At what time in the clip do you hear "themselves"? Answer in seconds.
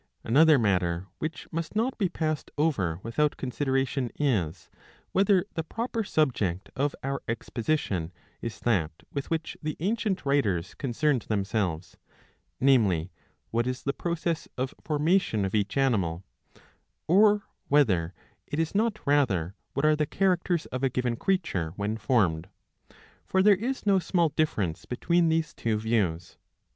11.29-11.97